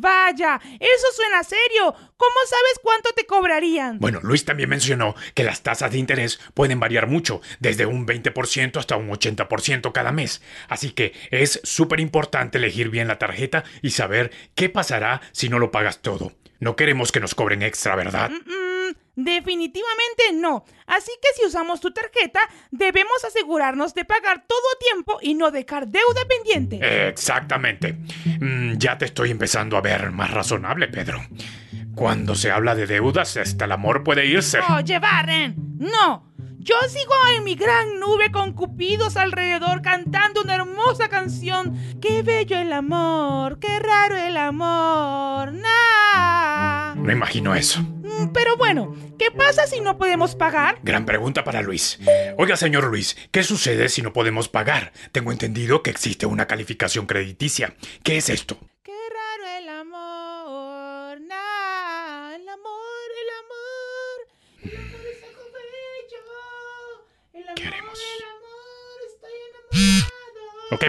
Vaya, 0.00 0.60
eso 0.78 1.06
suena 1.14 1.42
serio. 1.42 1.94
¿Cómo 2.16 2.36
sabes 2.46 2.80
cuánto 2.82 3.10
te 3.14 3.26
cobrarían? 3.26 3.98
Bueno, 3.98 4.20
Luis 4.22 4.44
también 4.44 4.68
mencionó 4.68 5.14
que 5.34 5.44
las 5.44 5.62
tasas 5.62 5.92
de 5.92 5.98
interés 5.98 6.40
pueden 6.54 6.80
variar 6.80 7.06
mucho, 7.06 7.40
desde 7.58 7.86
un 7.86 8.06
20% 8.06 8.76
hasta 8.78 8.96
un 8.96 9.08
80% 9.08 9.92
cada 9.92 10.12
mes. 10.12 10.42
Así 10.68 10.90
que 10.90 11.14
es 11.30 11.60
súper 11.64 12.00
importante 12.00 12.58
elegir 12.58 12.90
bien 12.90 13.08
la 13.08 13.18
tarjeta 13.18 13.64
y 13.82 13.90
saber 13.90 14.30
qué 14.54 14.68
pasará 14.68 15.20
si 15.32 15.48
no 15.48 15.58
lo 15.58 15.70
pagas 15.70 16.00
todo. 16.00 16.32
No 16.60 16.76
queremos 16.76 17.12
que 17.12 17.20
nos 17.20 17.34
cobren 17.34 17.62
extra, 17.62 17.94
¿verdad? 17.94 18.30
Mm, 18.30 18.50
mm, 18.50 18.67
definitivamente 19.18 20.32
no. 20.34 20.64
Así 20.86 21.10
que 21.20 21.28
si 21.34 21.46
usamos 21.46 21.80
tu 21.80 21.90
tarjeta, 21.90 22.40
debemos 22.70 23.24
asegurarnos 23.26 23.92
de 23.92 24.04
pagar 24.04 24.44
todo 24.46 24.58
a 24.58 24.78
tiempo 24.78 25.18
y 25.20 25.34
no 25.34 25.50
dejar 25.50 25.88
deuda 25.88 26.24
pendiente. 26.28 27.08
Exactamente. 27.08 27.96
Mm, 28.40 28.78
ya 28.78 28.96
te 28.96 29.06
estoy 29.06 29.32
empezando 29.32 29.76
a 29.76 29.80
ver 29.80 30.12
más 30.12 30.30
razonable, 30.30 30.86
Pedro. 30.86 31.20
Cuando 31.96 32.36
se 32.36 32.52
habla 32.52 32.76
de 32.76 32.86
deudas, 32.86 33.36
hasta 33.36 33.64
el 33.64 33.72
amor 33.72 34.04
puede 34.04 34.24
irse. 34.24 34.60
Oye, 34.76 35.00
Barren, 35.00 35.56
no. 35.78 36.27
Yo 36.68 36.74
sigo 36.90 37.14
en 37.34 37.44
mi 37.44 37.54
gran 37.54 37.98
nube 37.98 38.30
con 38.30 38.52
cupidos 38.52 39.16
alrededor 39.16 39.80
cantando 39.80 40.42
una 40.42 40.56
hermosa 40.56 41.08
canción. 41.08 41.74
Qué 41.98 42.20
bello 42.20 42.58
el 42.58 42.74
amor, 42.74 43.58
qué 43.58 43.78
raro 43.78 44.18
el 44.18 44.36
amor. 44.36 45.54
Nah. 45.54 46.94
Me 46.96 47.14
imagino 47.14 47.54
eso. 47.54 47.80
Mm, 47.80 48.32
Pero 48.34 48.58
bueno, 48.58 48.94
¿qué 49.18 49.30
pasa 49.30 49.66
si 49.66 49.80
no 49.80 49.96
podemos 49.96 50.34
pagar? 50.34 50.78
Gran 50.82 51.06
pregunta 51.06 51.42
para 51.42 51.62
Luis. 51.62 52.00
Oiga, 52.36 52.54
señor 52.58 52.84
Luis, 52.84 53.16
¿qué 53.30 53.44
sucede 53.44 53.88
si 53.88 54.02
no 54.02 54.12
podemos 54.12 54.50
pagar? 54.50 54.92
Tengo 55.10 55.32
entendido 55.32 55.82
que 55.82 55.88
existe 55.88 56.26
una 56.26 56.46
calificación 56.46 57.06
crediticia. 57.06 57.76
¿Qué 58.02 58.18
es 58.18 58.28
esto? 58.28 58.58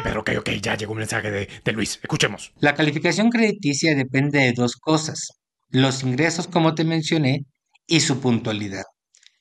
Pedro, 0.01 0.21
ok, 0.21 0.31
ok, 0.39 0.49
ya 0.61 0.75
llegó 0.75 0.93
un 0.93 0.99
mensaje 0.99 1.31
de, 1.31 1.71
Luis. 1.73 1.99
Escuchemos. 2.01 2.51
La 2.59 2.73
calificación 2.75 3.29
crediticia 3.29 3.95
depende 3.95 4.39
de 4.39 4.53
dos 4.53 4.75
cosas, 4.75 5.29
los 5.69 6.03
ingresos 6.03 6.47
como 6.47 6.75
te 6.75 6.83
mencioné 6.83 7.45
y 7.87 8.01
su 8.01 8.19
puntualidad. 8.19 8.83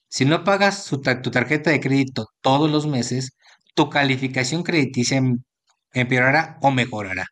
Si 0.09 0.25
no 0.25 0.45
pagas 0.45 0.87
tu 0.87 1.01
tarjeta 1.31 1.71
de 1.71 1.81
crédito 1.81 2.27
todos 2.43 2.71
los 2.71 2.87
meses, 2.87 3.33
tu 3.75 3.91
calificación 3.91 4.63
crediticia 4.63 5.19
em- 5.19 5.39
empeorará 5.93 6.59
o 6.63 6.71
mejorará. 6.71 7.27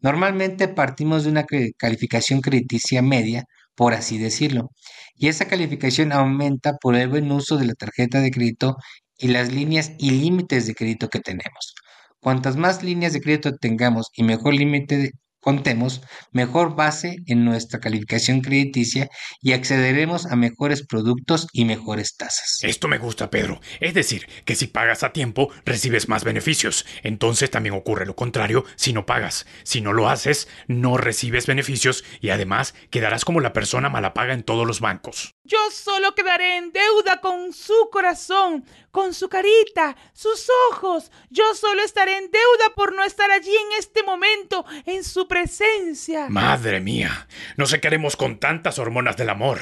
Normalmente 0.00 0.68
partimos 0.68 1.24
de 1.24 1.30
una 1.30 1.44
calificación 1.76 2.40
crediticia 2.40 3.02
media, 3.02 3.44
por 3.74 3.94
así 3.94 4.18
decirlo, 4.18 4.70
y 5.16 5.28
esa 5.28 5.46
calificación 5.48 6.12
aumenta 6.12 6.74
por 6.80 6.94
el 6.96 7.08
buen 7.08 7.30
uso 7.32 7.56
de 7.58 7.66
la 7.66 7.74
tarjeta 7.74 8.20
de 8.20 8.30
crédito 8.30 8.76
y 9.18 9.28
las 9.28 9.52
líneas 9.52 9.92
y 9.98 10.10
límites 10.12 10.66
de 10.66 10.74
crédito 10.74 11.08
que 11.08 11.20
tenemos. 11.20 11.74
Cuantas 12.20 12.56
más 12.56 12.82
líneas 12.82 13.12
de 13.12 13.20
crédito 13.20 13.56
tengamos 13.56 14.10
y 14.14 14.24
mejor 14.24 14.54
límite 14.54 15.12
contemos, 15.40 16.02
mejor 16.32 16.74
base 16.76 17.16
en 17.26 17.44
nuestra 17.44 17.80
calificación 17.80 18.40
crediticia 18.40 19.08
y 19.40 19.52
accederemos 19.52 20.26
a 20.26 20.36
mejores 20.36 20.86
productos 20.86 21.46
y 21.52 21.64
mejores 21.64 22.16
tasas. 22.16 22.58
Esto 22.62 22.88
me 22.88 22.98
gusta, 22.98 23.30
Pedro. 23.30 23.60
Es 23.80 23.94
decir, 23.94 24.26
que 24.44 24.56
si 24.56 24.66
pagas 24.66 25.02
a 25.04 25.12
tiempo, 25.12 25.50
recibes 25.64 26.08
más 26.08 26.24
beneficios. 26.24 26.84
Entonces 27.02 27.50
también 27.50 27.74
ocurre 27.74 28.06
lo 28.06 28.16
contrario 28.16 28.64
si 28.76 28.92
no 28.92 29.06
pagas. 29.06 29.46
Si 29.62 29.80
no 29.80 29.92
lo 29.92 30.08
haces, 30.08 30.48
no 30.66 30.96
recibes 30.96 31.46
beneficios 31.46 32.04
y 32.20 32.30
además 32.30 32.74
quedarás 32.90 33.24
como 33.24 33.40
la 33.40 33.52
persona 33.52 33.88
mala 33.88 34.14
paga 34.14 34.34
en 34.34 34.42
todos 34.42 34.66
los 34.66 34.80
bancos. 34.80 35.37
Yo 35.48 35.56
solo 35.72 36.14
quedaré 36.14 36.58
en 36.58 36.72
deuda 36.72 37.22
con 37.22 37.54
su 37.54 37.88
corazón, 37.90 38.66
con 38.90 39.14
su 39.14 39.30
carita, 39.30 39.96
sus 40.12 40.46
ojos. 40.70 41.10
Yo 41.30 41.54
solo 41.54 41.82
estaré 41.82 42.18
en 42.18 42.30
deuda 42.30 42.74
por 42.76 42.94
no 42.94 43.02
estar 43.02 43.30
allí 43.30 43.54
en 43.56 43.78
este 43.78 44.02
momento, 44.02 44.66
en 44.84 45.02
su 45.02 45.26
presencia. 45.26 46.28
Madre 46.28 46.80
mía, 46.80 47.26
no 47.56 47.64
sé 47.64 47.80
qué 47.80 47.88
haremos 47.88 48.14
con 48.14 48.38
tantas 48.38 48.78
hormonas 48.78 49.16
del 49.16 49.30
amor. 49.30 49.58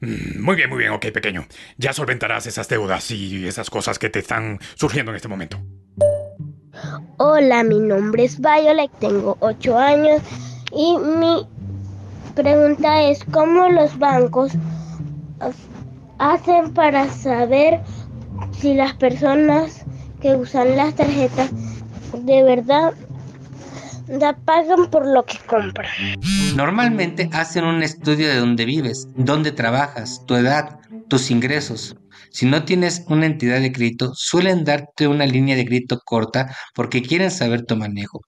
Mm, 0.00 0.40
Muy 0.42 0.56
bien, 0.56 0.70
muy 0.70 0.78
bien, 0.78 0.92
ok, 0.92 1.04
pequeño. 1.12 1.46
Ya 1.76 1.92
solventarás 1.92 2.46
esas 2.46 2.66
deudas 2.70 3.10
y 3.10 3.46
esas 3.46 3.68
cosas 3.68 3.98
que 3.98 4.08
te 4.08 4.20
están 4.20 4.58
surgiendo 4.74 5.12
en 5.12 5.16
este 5.16 5.28
momento. 5.28 5.60
Hola, 7.18 7.62
mi 7.62 7.78
nombre 7.78 8.24
es 8.24 8.40
Violet, 8.40 8.90
tengo 9.00 9.36
8 9.40 9.78
años 9.78 10.22
y 10.72 10.96
mi 10.96 11.46
pregunta 12.34 13.02
es 13.02 13.22
cómo 13.30 13.68
los 13.68 13.98
bancos 13.98 14.52
hacen 16.18 16.72
para 16.72 17.08
saber 17.10 17.80
si 18.52 18.74
las 18.74 18.94
personas 18.94 19.84
que 20.20 20.34
usan 20.34 20.76
las 20.76 20.94
tarjetas 20.94 21.50
de 22.12 22.42
verdad 22.42 22.94
da- 24.08 24.36
pagan 24.44 24.90
por 24.90 25.06
lo 25.06 25.24
que 25.24 25.38
compran. 25.46 25.90
Normalmente 26.54 27.28
hacen 27.32 27.64
un 27.64 27.82
estudio 27.82 28.28
de 28.28 28.36
dónde 28.36 28.64
vives, 28.64 29.08
dónde 29.14 29.52
trabajas, 29.52 30.22
tu 30.26 30.34
edad, 30.36 30.78
tus 31.08 31.30
ingresos. 31.30 31.96
Si 32.30 32.46
no 32.46 32.64
tienes 32.64 33.04
una 33.08 33.26
entidad 33.26 33.60
de 33.60 33.72
crédito, 33.72 34.12
suelen 34.14 34.64
darte 34.64 35.08
una 35.08 35.26
línea 35.26 35.56
de 35.56 35.64
crédito 35.64 36.00
corta 36.04 36.54
porque 36.74 37.02
quieren 37.02 37.30
saber 37.30 37.62
tu 37.64 37.76
manejo. 37.76 38.20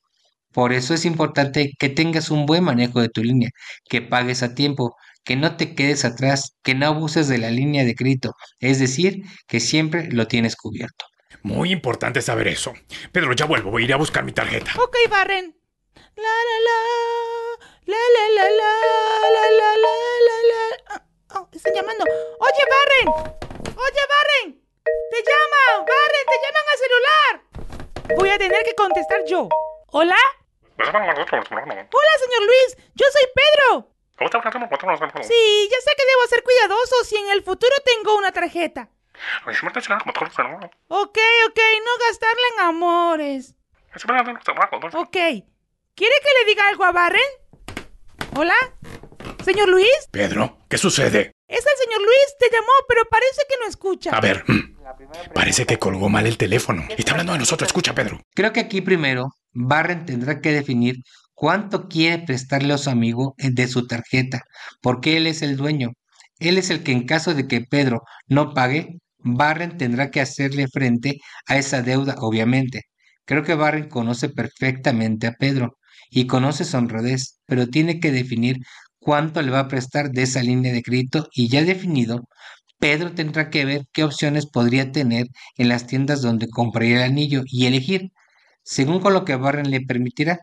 Por 0.52 0.72
eso 0.72 0.94
es 0.94 1.04
importante 1.04 1.72
que 1.78 1.88
tengas 1.90 2.30
un 2.30 2.46
buen 2.46 2.64
manejo 2.64 3.00
de 3.00 3.08
tu 3.10 3.22
línea, 3.22 3.50
que 3.88 4.00
pagues 4.00 4.42
a 4.42 4.54
tiempo, 4.54 4.94
que 5.28 5.36
no 5.36 5.58
te 5.58 5.74
quedes 5.74 6.06
atrás, 6.06 6.56
que 6.64 6.74
no 6.74 6.86
abuses 6.86 7.28
de 7.28 7.36
la 7.36 7.50
línea 7.50 7.84
de 7.84 7.94
crédito, 7.94 8.32
es 8.60 8.78
decir, 8.78 9.24
que 9.46 9.60
siempre 9.60 10.08
lo 10.10 10.26
tienes 10.26 10.56
cubierto. 10.56 11.04
Muy 11.42 11.70
importante 11.70 12.22
saber 12.22 12.48
eso. 12.48 12.72
Pedro, 13.12 13.34
ya 13.34 13.44
vuelvo, 13.44 13.70
voy 13.70 13.82
a 13.82 13.84
ir 13.84 13.92
a 13.92 13.98
buscar 13.98 14.24
mi 14.24 14.32
tarjeta. 14.32 14.72
Ok, 14.78 14.96
Barren. 15.10 15.54
La 16.16 16.22
la 16.22 16.58
la. 16.64 16.78
La 17.84 17.98
la 18.14 18.24
la 18.36 18.48
la. 18.48 18.72
La 19.36 19.50
la 19.50 19.76
la 19.76 19.92
la 20.28 20.36
la. 20.48 21.04
Ah, 21.28 21.40
oh, 21.40 21.48
están 21.52 21.74
llamando. 21.74 22.04
Oye, 22.06 22.64
Barren. 22.72 23.08
Oye, 23.76 24.02
Barren. 24.14 24.64
Te 25.10 25.18
llaman. 25.28 25.84
Barren, 25.92 26.24
te 26.24 26.36
llaman 26.42 26.64
al 26.72 26.78
celular. 26.86 28.16
Voy 28.16 28.30
a 28.30 28.38
tener 28.38 28.64
que 28.64 28.74
contestar 28.74 29.20
yo. 29.26 29.50
¿Hola? 29.88 30.16
Hola, 30.78 30.94
señor 30.94 32.42
Luis. 32.46 32.78
Yo 32.94 33.04
soy 33.12 33.28
Pedro. 33.34 33.97
Sí, 35.24 35.68
ya 35.70 35.80
sé 35.80 35.90
que 35.96 36.06
debo 36.06 36.26
ser 36.28 36.42
cuidadoso 36.42 37.04
si 37.04 37.16
en 37.16 37.30
el 37.30 37.42
futuro 37.42 37.72
tengo 37.84 38.16
una 38.16 38.32
tarjeta. 38.32 38.88
Ok, 40.88 41.18
ok, 41.48 41.60
no 41.84 42.06
gastarla 42.06 42.42
en 42.54 42.60
amores. 42.60 43.54
Ok. 44.94 45.16
¿Quiere 45.94 46.14
que 46.22 46.30
le 46.40 46.44
diga 46.46 46.68
algo 46.68 46.84
a 46.84 46.92
Barren? 46.92 47.20
¿Hola? 48.36 48.54
¿Señor 49.44 49.68
Luis? 49.68 50.08
Pedro, 50.10 50.58
¿qué 50.68 50.78
sucede? 50.78 51.32
Es 51.48 51.64
el 51.66 51.84
señor 51.84 52.00
Luis, 52.02 52.36
te 52.38 52.50
llamó, 52.50 52.72
pero 52.86 53.04
parece 53.06 53.42
que 53.48 53.56
no 53.58 53.66
escucha. 53.66 54.10
A 54.10 54.20
ver, 54.20 54.44
mm, 54.46 54.76
parece 55.34 55.64
que 55.64 55.78
colgó 55.78 56.08
mal 56.08 56.26
el 56.26 56.36
teléfono. 56.36 56.84
Está 56.96 57.12
hablando 57.12 57.32
de 57.32 57.38
nosotros, 57.38 57.68
escucha, 57.68 57.94
Pedro. 57.94 58.20
Creo 58.34 58.52
que 58.52 58.60
aquí 58.60 58.80
primero 58.80 59.30
Barren 59.52 60.04
tendrá 60.04 60.40
que 60.40 60.52
definir 60.52 60.96
cuánto 61.38 61.88
quiere 61.88 62.24
prestarle 62.24 62.74
a 62.74 62.78
su 62.78 62.90
amigo 62.90 63.34
eh, 63.38 63.50
de 63.52 63.68
su 63.68 63.86
tarjeta, 63.86 64.42
porque 64.82 65.16
él 65.16 65.26
es 65.28 65.42
el 65.42 65.56
dueño. 65.56 65.92
Él 66.40 66.58
es 66.58 66.70
el 66.70 66.82
que 66.82 66.92
en 66.92 67.06
caso 67.06 67.34
de 67.34 67.46
que 67.46 67.60
Pedro 67.60 68.02
no 68.26 68.54
pague, 68.54 68.98
Barren 69.18 69.76
tendrá 69.76 70.10
que 70.10 70.20
hacerle 70.20 70.66
frente 70.68 71.18
a 71.46 71.56
esa 71.58 71.82
deuda, 71.82 72.16
obviamente. 72.18 72.82
Creo 73.24 73.44
que 73.44 73.54
Barren 73.54 73.88
conoce 73.88 74.28
perfectamente 74.30 75.28
a 75.28 75.32
Pedro 75.32 75.78
y 76.10 76.26
conoce 76.26 76.64
su 76.64 76.76
honradez, 76.76 77.38
pero 77.46 77.68
tiene 77.68 78.00
que 78.00 78.10
definir 78.12 78.56
cuánto 78.98 79.40
le 79.42 79.52
va 79.52 79.60
a 79.60 79.68
prestar 79.68 80.10
de 80.10 80.22
esa 80.22 80.42
línea 80.42 80.72
de 80.72 80.82
crédito 80.82 81.28
y 81.32 81.48
ya 81.48 81.62
definido, 81.62 82.28
Pedro 82.78 83.12
tendrá 83.14 83.50
que 83.50 83.64
ver 83.64 83.82
qué 83.92 84.04
opciones 84.04 84.46
podría 84.46 84.92
tener 84.92 85.26
en 85.56 85.68
las 85.68 85.86
tiendas 85.86 86.22
donde 86.22 86.48
compraría 86.48 86.96
el 86.98 87.12
anillo 87.12 87.42
y 87.46 87.66
elegir, 87.66 88.10
según 88.62 89.00
con 89.00 89.14
lo 89.14 89.24
que 89.24 89.36
Barren 89.36 89.70
le 89.70 89.80
permitirá, 89.82 90.40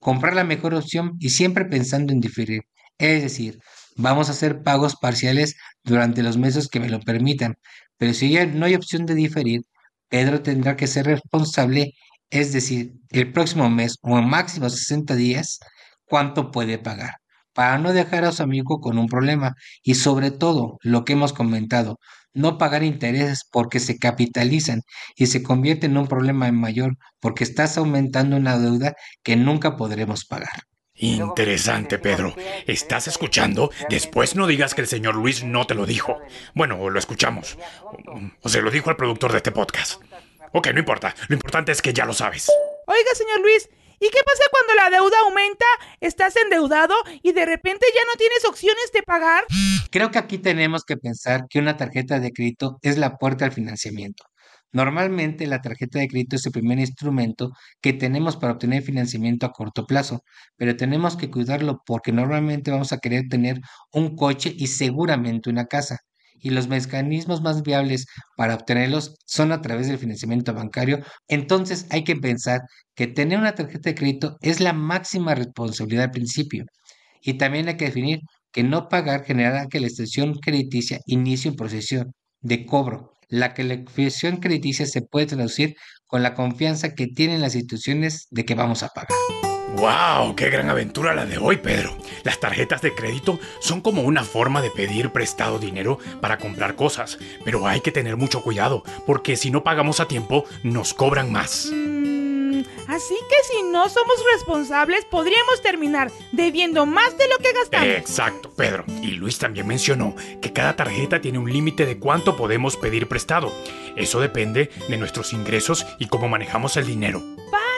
comprar 0.00 0.34
la 0.34 0.44
mejor 0.44 0.74
opción 0.74 1.12
y 1.20 1.30
siempre 1.30 1.64
pensando 1.66 2.12
en 2.12 2.20
diferir. 2.20 2.62
Es 2.98 3.22
decir, 3.22 3.58
vamos 3.96 4.28
a 4.28 4.32
hacer 4.32 4.62
pagos 4.62 4.96
parciales 4.96 5.56
durante 5.84 6.22
los 6.22 6.36
meses 6.38 6.68
que 6.68 6.80
me 6.80 6.90
lo 6.90 7.00
permitan, 7.00 7.54
pero 7.98 8.14
si 8.14 8.30
ya 8.30 8.46
no 8.46 8.66
hay 8.66 8.74
opción 8.74 9.06
de 9.06 9.14
diferir, 9.14 9.62
Pedro 10.08 10.42
tendrá 10.42 10.76
que 10.76 10.86
ser 10.86 11.06
responsable, 11.06 11.92
es 12.30 12.52
decir, 12.52 12.94
el 13.10 13.32
próximo 13.32 13.70
mes 13.70 13.96
o 14.02 14.18
en 14.18 14.28
máximo 14.28 14.68
60 14.68 15.14
días, 15.14 15.60
cuánto 16.04 16.50
puede 16.50 16.78
pagar, 16.78 17.14
para 17.54 17.78
no 17.78 17.92
dejar 17.92 18.24
a 18.24 18.32
su 18.32 18.42
amigo 18.42 18.80
con 18.80 18.98
un 18.98 19.06
problema. 19.06 19.54
Y 19.82 19.94
sobre 19.94 20.30
todo 20.30 20.78
lo 20.82 21.04
que 21.04 21.12
hemos 21.14 21.32
comentado, 21.32 21.98
no 22.32 22.58
pagar 22.58 22.82
intereses 22.82 23.44
porque 23.50 23.80
se 23.80 23.98
capitalizan 23.98 24.82
y 25.16 25.26
se 25.26 25.42
convierte 25.42 25.86
en 25.86 25.96
un 25.96 26.06
problema 26.06 26.50
mayor 26.52 26.96
porque 27.20 27.44
estás 27.44 27.76
aumentando 27.78 28.36
una 28.36 28.58
deuda 28.58 28.94
que 29.22 29.36
nunca 29.36 29.76
podremos 29.76 30.24
pagar. 30.24 30.64
Interesante, 30.94 31.98
Pedro. 31.98 32.34
¿Estás 32.66 33.08
escuchando? 33.08 33.70
Después 33.88 34.36
no 34.36 34.46
digas 34.46 34.74
que 34.74 34.82
el 34.82 34.86
señor 34.86 35.14
Luis 35.14 35.42
no 35.42 35.66
te 35.66 35.74
lo 35.74 35.86
dijo. 35.86 36.18
Bueno, 36.54 36.90
lo 36.90 36.98
escuchamos. 36.98 37.56
O 38.42 38.48
se 38.48 38.60
lo 38.60 38.70
dijo 38.70 38.90
al 38.90 38.96
productor 38.96 39.32
de 39.32 39.38
este 39.38 39.50
podcast. 39.50 40.02
Ok, 40.52 40.68
no 40.74 40.80
importa. 40.80 41.14
Lo 41.28 41.34
importante 41.34 41.72
es 41.72 41.80
que 41.80 41.94
ya 41.94 42.04
lo 42.04 42.12
sabes. 42.12 42.50
Oiga, 42.86 43.14
señor 43.14 43.40
Luis, 43.40 43.68
¿y 44.00 44.08
qué 44.08 44.18
pasa 44.24 44.44
cuando 44.50 44.74
la 44.74 44.90
deuda 44.90 45.16
aumenta, 45.24 45.66
estás 46.00 46.34
endeudado 46.36 46.94
y 47.22 47.32
de 47.32 47.46
repente 47.46 47.86
ya 47.94 48.00
no 48.06 48.16
tienes 48.18 48.44
opciones 48.46 48.90
de 48.92 49.02
pagar? 49.02 49.44
Creo 49.90 50.10
que 50.10 50.18
aquí 50.18 50.38
tenemos 50.38 50.84
que 50.84 50.96
pensar 50.96 51.46
que 51.48 51.58
una 51.58 51.76
tarjeta 51.76 52.18
de 52.18 52.32
crédito 52.32 52.78
es 52.82 52.98
la 52.98 53.16
puerta 53.18 53.44
al 53.44 53.52
financiamiento. 53.52 54.24
Normalmente 54.72 55.46
la 55.46 55.60
tarjeta 55.60 55.98
de 55.98 56.08
crédito 56.08 56.36
es 56.36 56.46
el 56.46 56.52
primer 56.52 56.78
instrumento 56.78 57.50
que 57.80 57.92
tenemos 57.92 58.36
para 58.36 58.52
obtener 58.52 58.82
financiamiento 58.82 59.46
a 59.46 59.52
corto 59.52 59.84
plazo, 59.86 60.22
pero 60.56 60.76
tenemos 60.76 61.16
que 61.16 61.30
cuidarlo 61.30 61.82
porque 61.84 62.12
normalmente 62.12 62.70
vamos 62.70 62.92
a 62.92 62.98
querer 62.98 63.24
tener 63.28 63.60
un 63.92 64.14
coche 64.16 64.54
y 64.56 64.68
seguramente 64.68 65.50
una 65.50 65.66
casa. 65.66 65.98
Y 66.40 66.50
los 66.50 66.68
mecanismos 66.68 67.42
más 67.42 67.62
viables 67.62 68.06
para 68.36 68.54
obtenerlos 68.54 69.16
son 69.26 69.52
a 69.52 69.60
través 69.60 69.88
del 69.88 69.98
financiamiento 69.98 70.54
bancario. 70.54 71.00
Entonces 71.28 71.86
hay 71.90 72.04
que 72.04 72.16
pensar 72.16 72.62
que 72.94 73.06
tener 73.06 73.38
una 73.38 73.54
tarjeta 73.54 73.90
de 73.90 73.94
crédito 73.94 74.36
es 74.40 74.60
la 74.60 74.72
máxima 74.72 75.34
responsabilidad 75.34 76.04
al 76.04 76.10
principio. 76.10 76.64
Y 77.22 77.34
también 77.34 77.68
hay 77.68 77.76
que 77.76 77.86
definir 77.86 78.20
que 78.52 78.62
no 78.62 78.88
pagar 78.88 79.24
generará 79.24 79.66
que 79.66 79.80
la 79.80 79.86
extensión 79.86 80.34
crediticia 80.34 81.00
inicie 81.06 81.50
un 81.50 81.56
proceso 81.56 82.04
de 82.40 82.66
cobro 82.66 83.20
la 83.30 83.54
que 83.54 83.64
la 83.64 83.76
calificación 83.76 84.38
crediticia 84.38 84.86
se 84.86 85.02
puede 85.02 85.26
traducir 85.26 85.76
con 86.06 86.22
la 86.22 86.34
confianza 86.34 86.94
que 86.94 87.06
tienen 87.06 87.40
las 87.40 87.54
instituciones 87.54 88.26
de 88.30 88.44
que 88.44 88.54
vamos 88.54 88.82
a 88.82 88.88
pagar. 88.88 89.16
¡Wow! 89.76 90.34
¡Qué 90.36 90.50
gran 90.50 90.68
aventura 90.68 91.14
la 91.14 91.26
de 91.26 91.38
hoy, 91.38 91.56
Pedro! 91.56 91.96
Las 92.22 92.40
tarjetas 92.40 92.82
de 92.82 92.94
crédito 92.94 93.38
son 93.60 93.80
como 93.80 94.02
una 94.02 94.24
forma 94.24 94.60
de 94.60 94.70
pedir 94.70 95.10
prestado 95.10 95.58
dinero 95.58 95.98
para 96.20 96.38
comprar 96.38 96.76
cosas, 96.76 97.18
pero 97.44 97.66
hay 97.66 97.80
que 97.80 97.92
tener 97.92 98.16
mucho 98.16 98.42
cuidado, 98.42 98.82
porque 99.06 99.36
si 99.36 99.50
no 99.50 99.62
pagamos 99.62 100.00
a 100.00 100.08
tiempo, 100.08 100.44
nos 100.62 100.92
cobran 100.92 101.32
más. 101.32 101.70
Así 102.88 103.14
que 103.14 103.36
si 103.44 103.62
no 103.62 103.88
somos 103.88 104.16
responsables, 104.34 105.04
podríamos 105.04 105.62
terminar 105.62 106.10
debiendo 106.32 106.86
más 106.86 107.16
de 107.16 107.28
lo 107.28 107.38
que 107.38 107.52
gastamos. 107.52 107.88
Exacto, 107.88 108.50
Pedro. 108.50 108.84
Y 109.00 109.12
Luis 109.12 109.38
también 109.38 109.66
mencionó 109.66 110.14
que 110.42 110.52
cada 110.52 110.76
tarjeta 110.76 111.20
tiene 111.20 111.38
un 111.38 111.52
límite 111.52 111.86
de 111.86 111.98
cuánto 111.98 112.36
podemos 112.36 112.76
pedir 112.76 113.06
prestado. 113.06 113.52
Eso 113.96 114.20
depende 114.20 114.70
de 114.88 114.96
nuestros 114.96 115.32
ingresos 115.32 115.86
y 115.98 116.08
cómo 116.08 116.28
manejamos 116.28 116.76
el 116.76 116.86
dinero. 116.86 117.22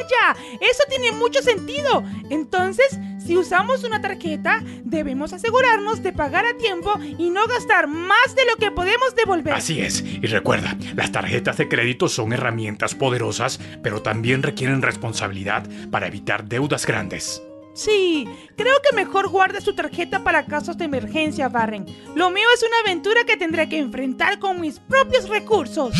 Vaya, 0.02 0.36
eso 0.60 0.82
tiene 0.88 1.12
mucho 1.12 1.42
sentido. 1.42 2.04
Entonces, 2.30 2.98
si 3.24 3.36
usamos 3.36 3.84
una 3.84 4.00
tarjeta, 4.00 4.62
debemos 4.84 5.32
asegurarnos 5.32 6.02
de 6.02 6.12
pagar 6.12 6.44
a 6.44 6.56
tiempo 6.56 6.92
y 7.18 7.30
no 7.30 7.46
gastar 7.46 7.86
más 7.86 8.34
de 8.34 8.44
lo 8.46 8.56
que 8.56 8.70
podemos 8.72 9.14
devolver. 9.14 9.54
Así 9.54 9.80
es. 9.80 10.02
Y 10.02 10.26
recuerda, 10.26 10.76
las 10.94 11.12
tarjetas 11.12 11.56
de 11.56 11.68
crédito 11.68 12.08
son 12.08 12.32
herramientas 12.32 12.94
poderosas, 12.94 13.60
pero 13.82 14.02
también 14.02 14.42
requieren 14.42 14.82
responsabilidad 14.82 15.68
para 15.90 16.08
evitar 16.08 16.44
deudas 16.44 16.86
grandes. 16.86 17.42
Sí, 17.74 18.28
creo 18.56 18.74
que 18.82 18.94
mejor 18.94 19.28
guarde 19.28 19.60
su 19.60 19.74
tarjeta 19.74 20.22
para 20.22 20.44
casos 20.44 20.76
de 20.76 20.84
emergencia, 20.84 21.48
Barren. 21.48 21.86
Lo 22.14 22.30
mío 22.30 22.46
es 22.54 22.62
una 22.62 22.80
aventura 22.84 23.24
que 23.24 23.36
tendré 23.36 23.68
que 23.68 23.78
enfrentar 23.78 24.38
con 24.38 24.60
mis 24.60 24.78
propios 24.78 25.28
recursos. 25.28 25.94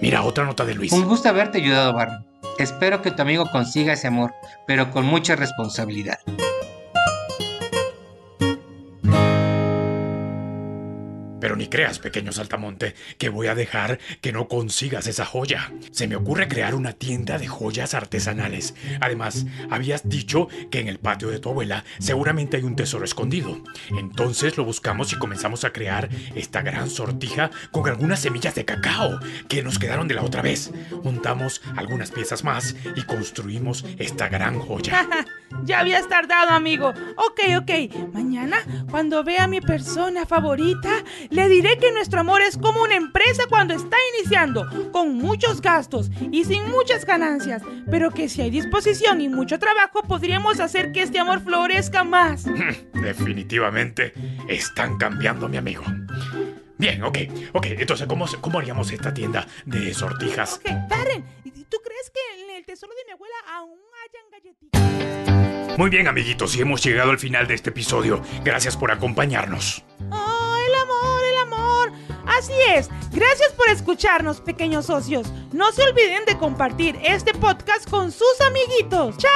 Mira, 0.00 0.22
otra 0.22 0.44
nota 0.44 0.64
de 0.64 0.74
Luis. 0.74 0.92
Un 0.92 1.04
gusto 1.04 1.28
haberte 1.28 1.58
ayudado, 1.58 1.92
Barren. 1.92 2.33
Espero 2.58 3.02
que 3.02 3.10
tu 3.10 3.22
amigo 3.22 3.50
consiga 3.50 3.94
ese 3.94 4.06
amor, 4.06 4.34
pero 4.66 4.90
con 4.90 5.04
mucha 5.04 5.34
responsabilidad. 5.34 6.18
Creas, 11.68 11.98
pequeño 11.98 12.32
saltamonte, 12.32 12.94
que 13.18 13.28
voy 13.28 13.46
a 13.46 13.54
dejar 13.54 13.98
que 14.20 14.32
no 14.32 14.48
consigas 14.48 15.06
esa 15.06 15.24
joya. 15.24 15.72
Se 15.90 16.08
me 16.08 16.16
ocurre 16.16 16.48
crear 16.48 16.74
una 16.74 16.92
tienda 16.92 17.38
de 17.38 17.46
joyas 17.46 17.94
artesanales. 17.94 18.74
Además, 19.00 19.46
habías 19.70 20.08
dicho 20.08 20.48
que 20.70 20.80
en 20.80 20.88
el 20.88 20.98
patio 20.98 21.28
de 21.28 21.38
tu 21.38 21.50
abuela 21.50 21.84
seguramente 21.98 22.56
hay 22.56 22.62
un 22.62 22.76
tesoro 22.76 23.04
escondido. 23.04 23.62
Entonces 23.98 24.56
lo 24.56 24.64
buscamos 24.64 25.12
y 25.12 25.18
comenzamos 25.18 25.64
a 25.64 25.72
crear 25.72 26.08
esta 26.34 26.62
gran 26.62 26.90
sortija 26.90 27.50
con 27.70 27.88
algunas 27.88 28.20
semillas 28.20 28.54
de 28.54 28.64
cacao 28.64 29.18
que 29.48 29.62
nos 29.62 29.78
quedaron 29.78 30.08
de 30.08 30.14
la 30.14 30.22
otra 30.22 30.42
vez. 30.42 30.72
Juntamos 31.02 31.62
algunas 31.76 32.10
piezas 32.10 32.44
más 32.44 32.74
y 32.96 33.02
construimos 33.02 33.84
esta 33.98 34.28
gran 34.28 34.58
joya. 34.58 35.06
ya 35.64 35.80
habías 35.80 36.08
tardado, 36.08 36.50
amigo. 36.50 36.92
Ok, 37.16 37.40
ok. 37.58 38.12
Mañana, 38.12 38.58
cuando 38.90 39.24
vea 39.24 39.44
a 39.44 39.48
mi 39.48 39.60
persona 39.60 40.26
favorita, 40.26 41.04
le 41.30 41.48
diré 41.54 41.78
que 41.78 41.92
nuestro 41.92 42.20
amor 42.20 42.42
es 42.42 42.58
como 42.58 42.82
una 42.82 42.96
empresa 42.96 43.44
cuando 43.48 43.74
está 43.74 43.96
iniciando, 44.16 44.90
con 44.90 45.14
muchos 45.14 45.60
gastos 45.60 46.10
y 46.32 46.44
sin 46.44 46.68
muchas 46.68 47.04
ganancias, 47.04 47.62
pero 47.88 48.10
que 48.10 48.28
si 48.28 48.42
hay 48.42 48.50
disposición 48.50 49.20
y 49.20 49.28
mucho 49.28 49.58
trabajo 49.58 50.02
podríamos 50.02 50.58
hacer 50.58 50.90
que 50.90 51.02
este 51.02 51.20
amor 51.20 51.42
florezca 51.42 52.02
más. 52.02 52.44
Definitivamente 52.94 54.14
están 54.48 54.98
cambiando, 54.98 55.48
mi 55.48 55.56
amigo. 55.56 55.84
Bien, 56.76 57.02
ok, 57.04 57.18
ok. 57.52 57.66
Entonces, 57.66 58.06
¿cómo, 58.08 58.26
cómo 58.40 58.58
haríamos 58.58 58.90
esta 58.90 59.14
tienda 59.14 59.46
de 59.64 59.94
sortijas? 59.94 60.54
Ok, 60.54 60.64
¿tú 60.64 61.76
crees 61.84 62.10
que 62.12 62.42
en 62.42 62.56
el 62.56 62.66
tesoro 62.66 62.92
de 62.94 63.04
mi 63.04 63.12
abuela 63.12 63.36
aún 63.54 63.78
hayan 64.02 64.30
galletitas? 64.30 65.78
Muy 65.78 65.90
bien, 65.90 66.08
amiguitos, 66.08 66.56
y 66.56 66.62
hemos 66.62 66.82
llegado 66.84 67.10
al 67.10 67.18
final 67.18 67.46
de 67.46 67.54
este 67.54 67.70
episodio. 67.70 68.22
Gracias 68.44 68.76
por 68.76 68.90
acompañarnos. 68.90 69.84
Así 72.26 72.52
es, 72.74 72.90
gracias 73.12 73.52
por 73.52 73.68
escucharnos, 73.68 74.40
pequeños 74.40 74.86
socios. 74.86 75.30
No 75.52 75.70
se 75.72 75.84
olviden 75.84 76.24
de 76.26 76.36
compartir 76.36 76.98
este 77.04 77.32
podcast 77.32 77.88
con 77.88 78.10
sus 78.10 78.40
amiguitos. 78.44 79.16
¡Chao, 79.18 79.30